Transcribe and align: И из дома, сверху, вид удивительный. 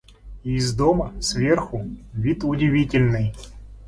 И 0.43 0.55
из 0.55 0.73
дома, 0.75 1.13
сверху, 1.21 1.87
вид 2.13 2.43
удивительный. 2.43 3.35